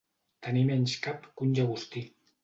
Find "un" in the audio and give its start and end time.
1.49-1.53